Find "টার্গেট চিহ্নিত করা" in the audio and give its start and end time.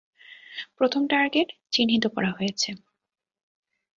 1.07-2.31